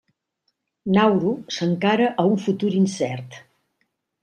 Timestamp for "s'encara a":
1.59-2.27